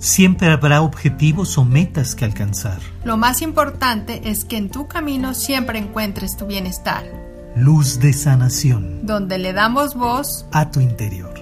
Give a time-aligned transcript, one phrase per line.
[0.00, 2.78] Siempre habrá objetivos o metas que alcanzar.
[3.04, 7.04] Lo más importante es que en tu camino siempre encuentres tu bienestar.
[7.54, 9.04] Luz de sanación.
[9.04, 11.34] Donde le damos voz a tu interior.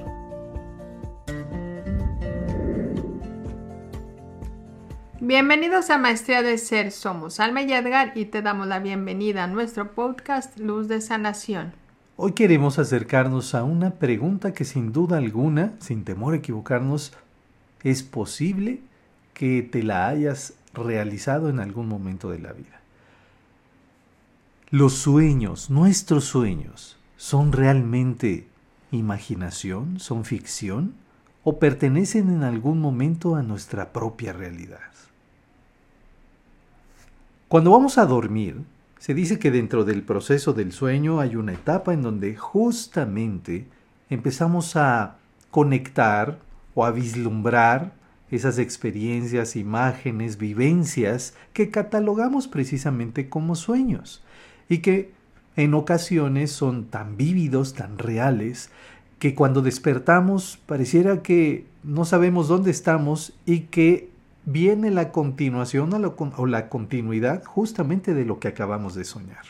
[5.21, 6.91] Bienvenidos a Maestría de Ser.
[6.91, 11.75] Somos Alma y Edgar y te damos la bienvenida a nuestro podcast Luz de Sanación.
[12.17, 17.13] Hoy queremos acercarnos a una pregunta que sin duda alguna, sin temor a equivocarnos,
[17.83, 18.81] es posible
[19.35, 22.81] que te la hayas realizado en algún momento de la vida.
[24.71, 28.47] Los sueños, nuestros sueños, ¿son realmente
[28.91, 29.99] imaginación?
[29.99, 30.95] ¿Son ficción?
[31.45, 34.81] ¿O pertenecen en algún momento a nuestra propia realidad?
[37.49, 38.63] Cuando vamos a dormir,
[38.99, 43.67] se dice que dentro del proceso del sueño hay una etapa en donde justamente
[44.11, 45.17] empezamos a
[45.51, 46.41] conectar
[46.79, 47.93] o a vislumbrar
[48.31, 54.23] esas experiencias, imágenes, vivencias que catalogamos precisamente como sueños
[54.69, 55.11] y que
[55.57, 58.71] en ocasiones son tan vívidos, tan reales,
[59.19, 64.11] que cuando despertamos pareciera que no sabemos dónde estamos y que
[64.45, 69.47] viene la continuación o la continuidad justamente de lo que acabamos de soñar.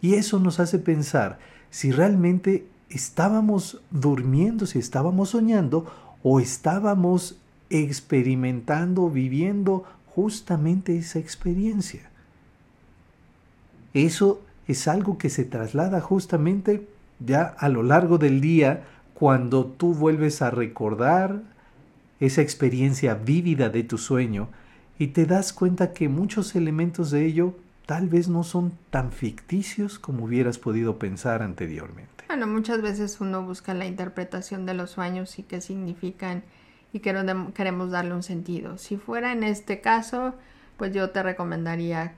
[0.00, 7.38] Y eso nos hace pensar si realmente estábamos durmiendo, si estábamos soñando o estábamos
[7.70, 12.10] experimentando, viviendo justamente esa experiencia.
[13.94, 16.86] Eso es algo que se traslada justamente
[17.18, 21.42] ya a lo largo del día cuando tú vuelves a recordar,
[22.20, 24.48] esa experiencia vívida de tu sueño
[24.98, 27.54] y te das cuenta que muchos elementos de ello
[27.86, 32.19] tal vez no son tan ficticios como hubieras podido pensar anteriormente.
[32.46, 36.42] Muchas veces uno busca la interpretación de los sueños y qué significan
[36.92, 38.78] y queremos darle un sentido.
[38.78, 40.34] Si fuera en este caso,
[40.76, 42.14] pues yo te recomendaría,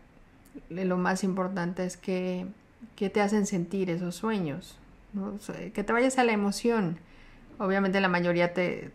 [0.71, 2.47] lo más importante es que,
[2.97, 4.79] que te hacen sentir esos sueños,
[5.75, 6.99] que te vayas a la emoción.
[7.59, 8.91] Obviamente la mayoría te,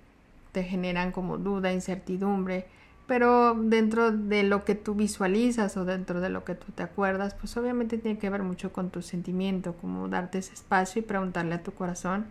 [0.52, 2.66] te generan como duda, incertidumbre,
[3.08, 7.34] pero dentro de lo que tú visualizas o dentro de lo que tú te acuerdas,
[7.34, 11.56] pues obviamente tiene que ver mucho con tu sentimiento, como darte ese espacio y preguntarle
[11.56, 12.26] a tu corazón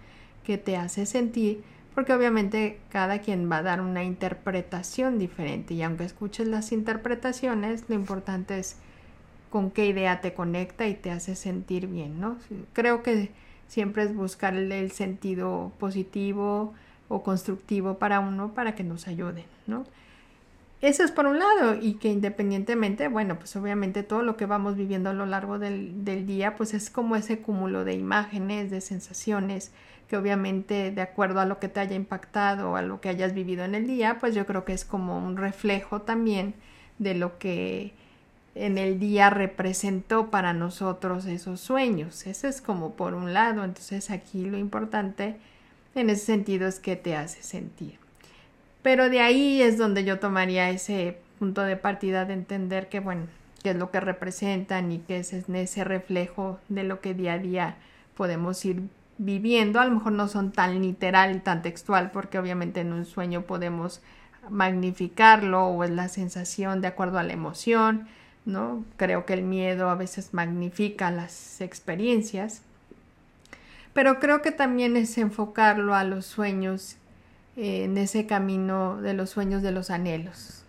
[0.45, 1.65] qué te hace sentir,
[1.95, 7.85] porque obviamente cada quien va a dar una interpretación diferente y aunque escuches las interpretaciones,
[7.89, 8.77] lo importante es
[9.51, 12.37] con qué idea te conecta y te hace sentir bien, ¿no?
[12.75, 13.31] Creo que
[13.67, 16.75] siempre es buscarle el sentido positivo,
[17.09, 19.85] o constructivo para uno para que nos ayuden, ¿no?
[20.83, 24.77] Eso es por un lado y que independientemente, bueno, pues obviamente todo lo que vamos
[24.77, 28.83] viviendo a lo largo del, del, día, pues es como ese cúmulo de imágenes, de
[28.83, 29.73] sensaciones,
[30.09, 33.33] que obviamente de acuerdo a lo que te haya impactado o a lo que hayas
[33.33, 36.55] vivido en el día, pues yo creo que es como un reflejo también
[36.99, 37.93] de lo que
[38.55, 42.27] en el día representó para nosotros esos sueños.
[42.27, 45.37] Eso es como por un lado, entonces aquí lo importante
[45.95, 48.06] en ese sentido es que te hace sentir.
[48.87, 53.27] Pero de ahí es donde yo tomaría ese punto de partida de entender que, bueno,
[53.65, 57.39] qué es lo que representan y qué es ese reflejo de lo que día a
[57.41, 57.79] día
[58.17, 58.83] podemos ir
[59.19, 59.81] viviendo.
[59.81, 63.43] A lo mejor no son tan literal y tan textual, porque obviamente en un sueño
[63.43, 64.03] podemos
[64.51, 68.07] magnificarlo o es la sensación de acuerdo a la emoción,
[68.45, 68.85] ¿no?
[68.99, 72.63] Creo que el miedo a veces magnifica las experiencias
[73.97, 76.99] pero creo que también es enfocarlo a los sueños,
[77.57, 80.63] en ese camino de los sueños de los anhelos,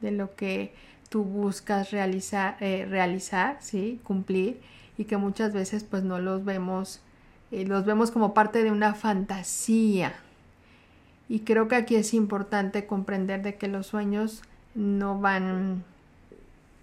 [0.00, 0.74] de lo que
[1.08, 4.00] tú buscas realizar, eh, realizar ¿sí?
[4.04, 4.60] cumplir
[4.98, 7.00] y que muchas veces pues no los vemos,
[7.50, 10.14] eh, los vemos como parte de una fantasía.
[11.28, 14.42] Y creo que aquí es importante comprender de que los sueños
[14.74, 15.84] no van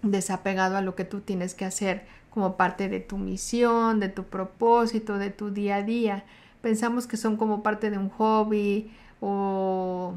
[0.02, 4.24] desapegado a lo que tú tienes que hacer como parte de tu misión, de tu
[4.24, 6.24] propósito, de tu día a día.
[6.60, 8.90] Pensamos que son como parte de un hobby
[9.22, 10.14] o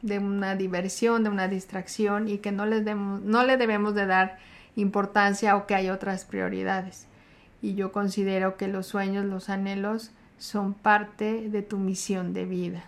[0.00, 4.06] de una diversión, de una distracción y que no, les demos, no le debemos de
[4.06, 4.38] dar
[4.76, 7.08] importancia o que hay otras prioridades.
[7.60, 12.84] Y yo considero que los sueños, los anhelos son parte de tu misión de vida.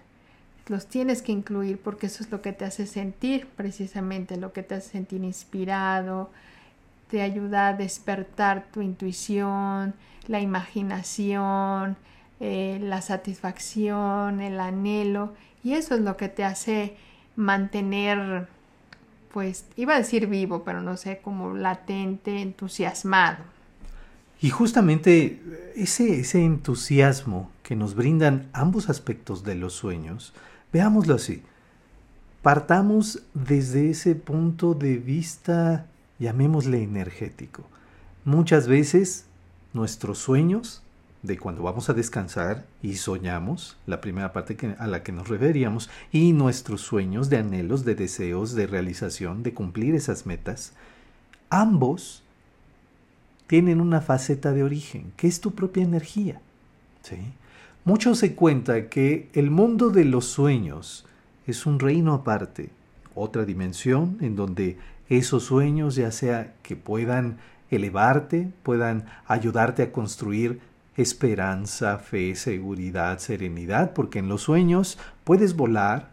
[0.69, 4.63] Los tienes que incluir porque eso es lo que te hace sentir precisamente, lo que
[4.63, 6.31] te hace sentir inspirado,
[7.11, 9.95] te ayuda a despertar tu intuición,
[10.29, 11.97] la imaginación,
[12.39, 16.97] eh, la satisfacción, el anhelo, y eso es lo que te hace
[17.37, 18.49] mantener,
[19.33, 23.39] pues, iba a decir vivo, pero no sé, como latente, entusiasmado.
[24.41, 25.41] Y justamente
[25.77, 30.33] ese, ese entusiasmo que nos brindan ambos aspectos de los sueños,
[30.73, 31.43] veámoslo así.
[32.43, 35.87] partamos desde ese punto de vista,
[36.19, 37.65] llamémosle energético.
[38.25, 39.27] Muchas veces
[39.75, 40.83] nuestros sueños
[41.23, 45.91] de cuando vamos a descansar y soñamos, la primera parte a la que nos referíamos,
[46.13, 50.73] y nuestros sueños de anhelos, de deseos, de realización, de cumplir esas metas,
[51.51, 52.23] ambos
[53.47, 56.41] tienen una faceta de origen, que es tu propia energía.
[57.03, 57.17] ¿sí?
[57.85, 61.05] Mucho se cuenta que el mundo de los sueños
[61.47, 62.71] es un reino aparte,
[63.15, 64.79] otra dimensión en donde
[65.09, 67.39] esos sueños ya sea que puedan
[67.71, 70.61] elevarte, puedan ayudarte a construir
[70.97, 76.11] esperanza, fe, seguridad, serenidad, porque en los sueños puedes volar,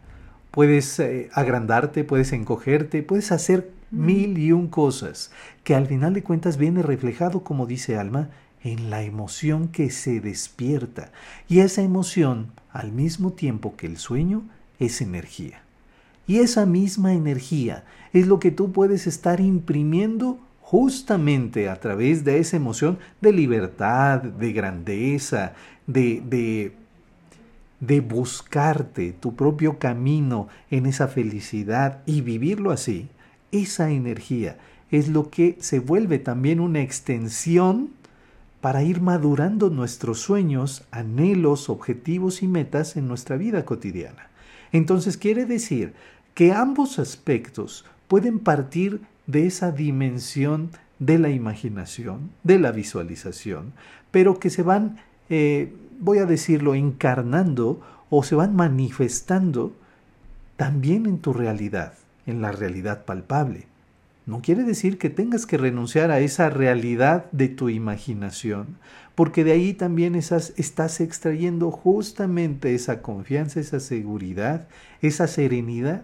[0.50, 5.30] puedes eh, agrandarte, puedes encogerte, puedes hacer mil y un cosas,
[5.64, 8.30] que al final de cuentas viene reflejado, como dice Alma,
[8.62, 11.10] en la emoción que se despierta.
[11.48, 14.42] Y esa emoción, al mismo tiempo que el sueño,
[14.78, 15.62] es energía.
[16.26, 20.38] Y esa misma energía es lo que tú puedes estar imprimiendo
[20.70, 25.54] justamente a través de esa emoción de libertad, de grandeza,
[25.86, 26.72] de, de,
[27.80, 33.08] de buscarte tu propio camino en esa felicidad y vivirlo así,
[33.50, 34.58] esa energía
[34.90, 37.88] es lo que se vuelve también una extensión
[38.60, 44.28] para ir madurando nuestros sueños, anhelos, objetivos y metas en nuestra vida cotidiana.
[44.72, 45.94] Entonces quiere decir
[46.34, 53.72] que ambos aspectos pueden partir de esa dimensión de la imaginación, de la visualización,
[54.10, 54.96] pero que se van,
[55.30, 57.80] eh, voy a decirlo, encarnando
[58.10, 59.72] o se van manifestando
[60.56, 61.92] también en tu realidad,
[62.26, 63.66] en la realidad palpable.
[64.26, 68.78] No quiere decir que tengas que renunciar a esa realidad de tu imaginación,
[69.14, 74.68] porque de ahí también esas, estás extrayendo justamente esa confianza, esa seguridad,
[75.00, 76.02] esa serenidad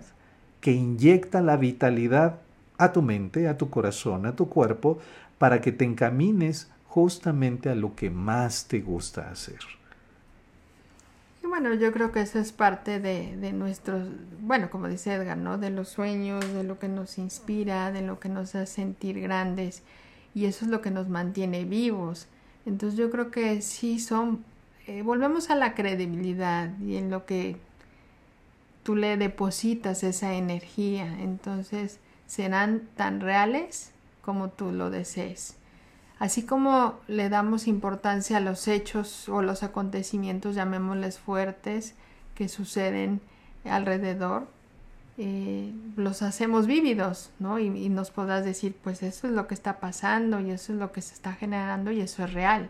[0.60, 2.40] que inyecta la vitalidad
[2.78, 4.98] a tu mente, a tu corazón, a tu cuerpo,
[5.38, 9.58] para que te encamines justamente a lo que más te gusta hacer.
[11.42, 14.08] Y bueno, yo creo que eso es parte de, de nuestros,
[14.40, 15.58] bueno, como dice Edgar, ¿no?
[15.58, 19.82] De los sueños, de lo que nos inspira, de lo que nos hace sentir grandes.
[20.34, 22.28] Y eso es lo que nos mantiene vivos.
[22.66, 24.44] Entonces yo creo que sí son,
[24.86, 27.56] eh, volvemos a la credibilidad y en lo que
[28.82, 31.20] tú le depositas esa energía.
[31.20, 33.92] Entonces, serán tan reales
[34.22, 35.56] como tú lo desees.
[36.18, 41.94] Así como le damos importancia a los hechos o los acontecimientos, llamémosles fuertes,
[42.34, 43.20] que suceden
[43.64, 44.46] alrededor,
[45.16, 47.58] eh, los hacemos vívidos, ¿no?
[47.58, 50.92] Y, nos podrás decir, pues eso es lo que está pasando y eso es lo
[50.92, 52.68] que se está generando y eso es real.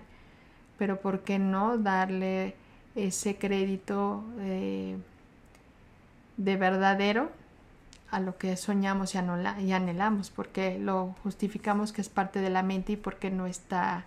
[0.79, 2.55] Pero ¿por qué no darle
[2.95, 4.97] ese crédito eh,
[6.37, 7.31] de verdadero
[8.15, 9.19] a lo que soñamos y,
[9.73, 14.05] anhelamos, porque lo justificamos que es parte de la mente y porque no está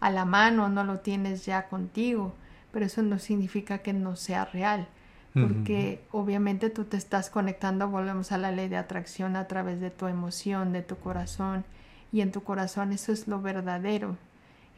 [0.00, 2.32] a la mano, no lo tienes ya contigo,
[2.72, 4.88] pero eso no significa que no sea real,
[5.34, 9.90] porque obviamente tú te estás conectando, volvemos a la ley de atracción a través de
[9.90, 11.64] tu emoción, de tu corazón,
[12.12, 14.16] y en tu corazón eso es lo verdadero.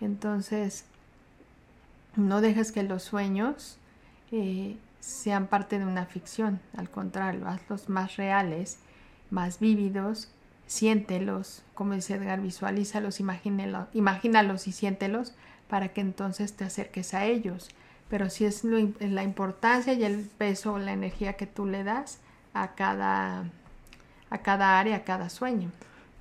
[0.00, 0.86] Entonces,
[2.16, 3.78] no dejes que los sueños
[4.32, 8.78] eh, sean parte de una ficción, al contrario, hazlos más reales,
[9.30, 10.30] más vívidos,
[10.68, 15.34] siéntelos, como dice Edgar, visualízalos, imagínalos, y siéntelos
[15.68, 17.68] para que entonces te acerques a ellos.
[18.08, 22.20] Pero si es la importancia y el peso o la energía que tú le das
[22.54, 23.50] a cada,
[24.30, 25.72] a cada área, a cada sueño.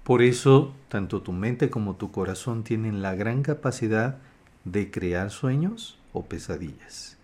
[0.04, 4.18] Por eso, tanto tu mente como tu corazón tienen la gran capacidad
[4.66, 7.21] de crear sueños o pesadillas.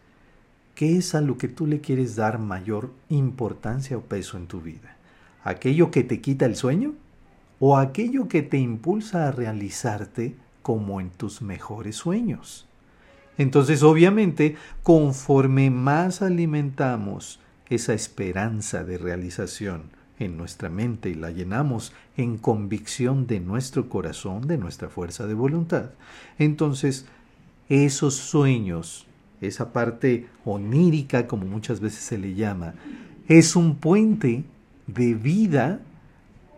[0.77, 4.61] ¿Qué es a lo que tú le quieres dar mayor importancia o peso en tu
[4.61, 4.95] vida?
[5.43, 6.93] ¿Aquello que te quita el sueño?
[7.59, 12.67] ¿O aquello que te impulsa a realizarte como en tus mejores sueños?
[13.39, 21.91] Entonces, obviamente, conforme más alimentamos esa esperanza de realización en nuestra mente y la llenamos
[22.17, 25.89] en convicción de nuestro corazón, de nuestra fuerza de voluntad,
[26.37, 27.07] entonces
[27.67, 29.06] esos sueños
[29.41, 32.73] esa parte onírica, como muchas veces se le llama,
[33.27, 34.43] es un puente
[34.87, 35.79] de vida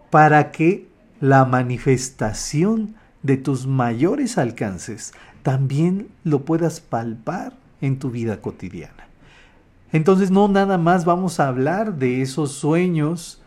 [0.09, 0.87] para que
[1.19, 9.07] la manifestación de tus mayores alcances también lo puedas palpar en tu vida cotidiana.
[9.91, 13.41] Entonces no nada más vamos a hablar de esos sueños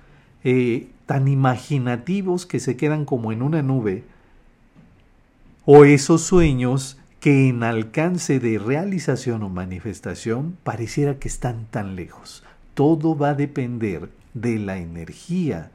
[0.44, 4.04] eh, tan imaginativos que se quedan como en una nube,
[5.64, 12.42] o esos sueños que en alcance de realización o manifestación pareciera que están tan lejos.
[12.74, 15.70] Todo va a depender de la energía,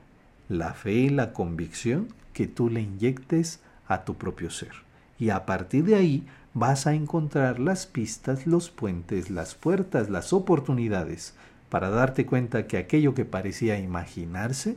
[0.49, 4.73] la fe, la convicción que tú le inyectes a tu propio ser.
[5.19, 10.33] Y a partir de ahí vas a encontrar las pistas, los puentes, las puertas, las
[10.33, 11.33] oportunidades
[11.69, 14.75] para darte cuenta que aquello que parecía imaginarse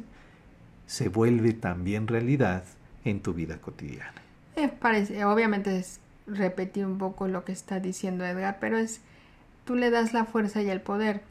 [0.87, 2.63] se vuelve también realidad
[3.05, 4.23] en tu vida cotidiana.
[4.55, 5.99] Eh, parece, obviamente es
[6.31, 9.01] repetir un poco lo que está diciendo Edgar, pero es
[9.65, 11.23] tú le das la fuerza y el poder,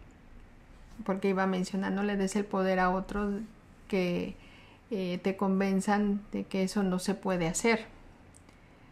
[1.06, 3.41] porque iba no le des el poder a otros
[3.88, 4.36] que
[4.91, 7.86] eh, te convenzan de que eso no se puede hacer.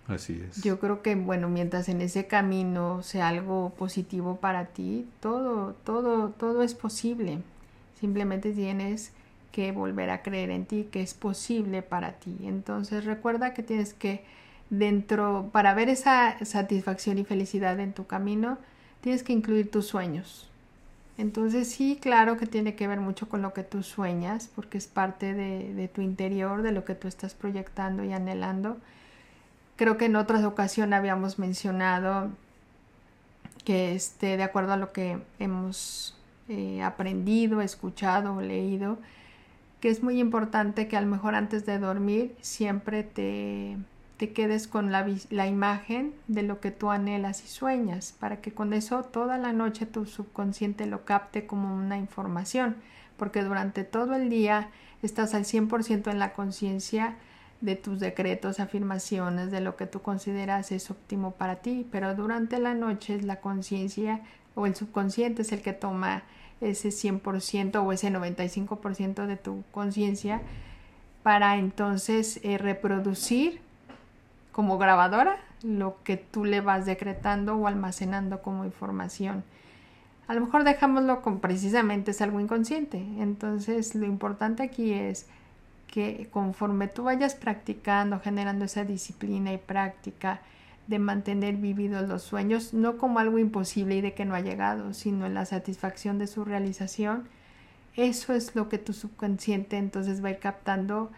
[0.07, 0.63] Así es.
[0.63, 6.29] Yo creo que, bueno, mientras en ese camino sea algo positivo para ti, todo, todo,
[6.29, 7.39] todo es posible.
[7.99, 9.11] Simplemente tienes
[9.51, 12.37] que volver a creer en ti, que es posible para ti.
[12.43, 14.23] Entonces recuerda que tienes que,
[14.69, 18.57] dentro, para ver esa satisfacción y felicidad en tu camino,
[19.01, 20.49] tienes que incluir tus sueños.
[21.17, 24.87] Entonces sí, claro que tiene que ver mucho con lo que tú sueñas, porque es
[24.87, 28.77] parte de, tu interior, de lo que tú estás proyectando y anhelando
[29.77, 32.31] Creo que en otras ocasiones habíamos mencionado
[33.63, 36.17] que este, de acuerdo a lo que hemos
[36.49, 38.97] eh, aprendido, escuchado, leído,
[39.79, 43.77] que es muy importante que a lo mejor antes de dormir siempre te,
[44.17, 48.51] te quedes con la, la, imagen de lo que tú anhelas y sueñas, para que
[48.51, 52.75] con eso toda la noche tu subconsciente lo capte como una información,
[53.15, 54.69] porque durante todo el día
[55.03, 57.15] estás al 100% en la conciencia
[57.61, 62.59] de tus decretos, afirmaciones, de lo que tú consideras es óptimo para ti, pero durante
[62.59, 64.21] la noche es la conciencia
[64.55, 66.23] o el subconsciente es el que toma
[66.61, 70.41] ese 100% o ese 95% de tu conciencia
[71.21, 73.61] para entonces eh, reproducir
[74.57, 79.43] como grabadora lo que tú le vas decretando o almacenando como información.
[80.27, 82.97] A lo mejor dejámoslo con precisamente es algo inconsciente.
[83.19, 85.27] Entonces lo importante aquí es
[85.85, 90.41] que conforme tú vayas practicando, generando esa disciplina y práctica
[90.87, 94.95] de mantener vividos los sueños, no como algo imposible y de que no ha llegado,
[94.95, 97.29] sino en la satisfacción de su realización,
[97.95, 101.11] eso es lo que tu subconsciente entonces va a ir captando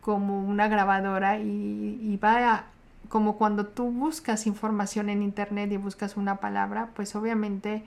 [0.00, 2.64] como una grabadora y, va a,
[3.08, 7.84] como cuando tú buscas información en internet y buscas una palabra, pues obviamente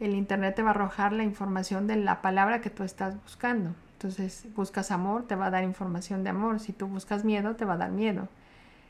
[0.00, 3.74] el internet te va a arrojar la información de la palabra que tú estás buscando.
[3.94, 6.58] Entonces, buscas amor, te va a dar información de amor.
[6.58, 8.28] Si tú buscas miedo, te va a dar miedo,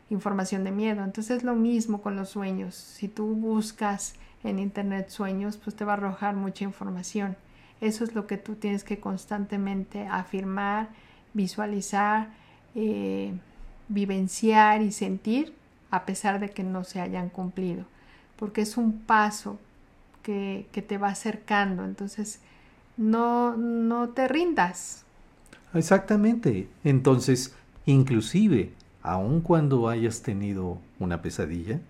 [0.09, 1.05] información de miedo.
[1.05, 2.75] Entonces, es lo mismo con los sueños.
[2.75, 7.37] Si tú buscas en internet sueños, pues te va a arrojar mucha información.
[7.83, 10.89] Eso es lo que tú tienes que constantemente afirmar,
[11.35, 12.29] visualizar,
[12.75, 13.33] eh,
[13.89, 15.55] vivenciar y sentir
[15.91, 17.85] a pesar de que no se hayan cumplido.
[18.37, 19.59] Porque es un paso
[20.23, 21.85] que, que te va acercando.
[21.85, 22.41] Entonces,
[22.97, 25.05] no, no te rindas.
[25.75, 26.69] Exactamente.
[26.85, 27.55] Entonces,
[27.87, 31.81] inclusive, aun cuando hayas tenido una pesadilla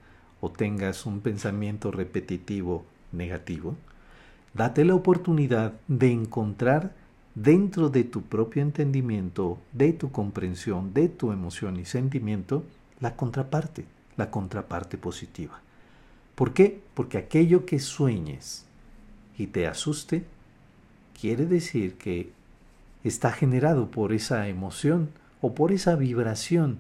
[0.41, 3.77] o tengas un pensamiento repetitivo negativo,
[4.55, 6.93] date la oportunidad de encontrar
[7.35, 12.65] dentro de tu propio entendimiento, de tu comprensión, de tu emoción y sentimiento,
[13.01, 13.85] la contraparte,
[14.17, 15.61] la contraparte positiva.
[16.35, 16.81] ¿Por qué?
[16.95, 18.67] Porque aquello que sueñes
[19.39, 20.25] y te asuste,
[21.19, 22.31] quiere decir que
[23.05, 25.11] está generado por esa emoción
[25.41, 26.79] o por esa vibración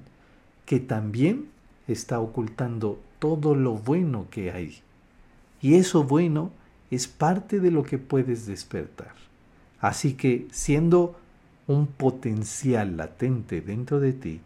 [0.66, 1.48] que también
[1.88, 4.80] está ocultando todo lo bueno que hay.
[5.60, 6.50] Y eso bueno
[6.90, 9.14] es parte de lo que puedes despertar.
[9.82, 11.18] Así que siendo
[11.66, 14.40] un potencial latente dentro de ti,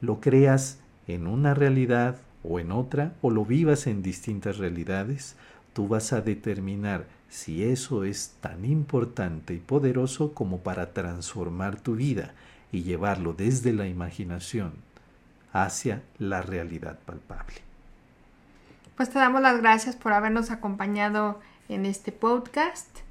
[0.00, 5.36] lo creas en una realidad o en otra, o lo vivas en distintas realidades,
[5.72, 11.94] tú vas a determinar si eso es tan importante y poderoso como para transformar tu
[11.94, 12.34] vida
[12.72, 14.72] y llevarlo desde la imaginación
[15.52, 17.54] hacia la realidad palpable.
[18.96, 23.01] Pues te damos las gracias por habernos acompañado en este podcast.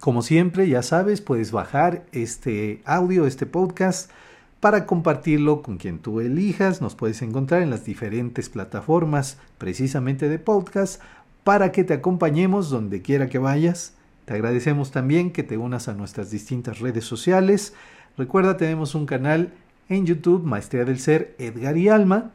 [0.00, 4.10] Como siempre, ya sabes, puedes bajar este audio, este podcast,
[4.60, 6.80] para compartirlo con quien tú elijas.
[6.80, 11.02] Nos puedes encontrar en las diferentes plataformas precisamente de podcast
[11.42, 13.94] para que te acompañemos donde quiera que vayas.
[14.24, 17.74] Te agradecemos también que te unas a nuestras distintas redes sociales.
[18.16, 19.52] Recuerda, tenemos un canal
[19.88, 22.30] en YouTube, Maestría del Ser, Edgar y Alma.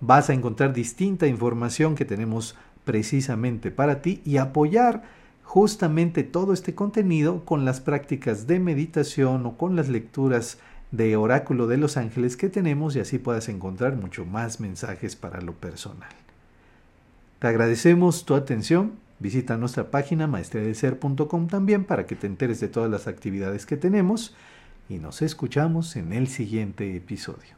[0.00, 5.17] Vas a encontrar distinta información que tenemos precisamente para ti y apoyar
[5.48, 10.58] justamente todo este contenido con las prácticas de meditación o con las lecturas
[10.90, 15.40] de oráculo de los ángeles que tenemos y así puedas encontrar mucho más mensajes para
[15.40, 16.12] lo personal.
[17.38, 22.90] Te agradecemos tu atención Visita nuestra página maestriadeser.com también para que te enteres de todas
[22.90, 24.36] las actividades que tenemos
[24.90, 27.57] y nos escuchamos en el siguiente episodio.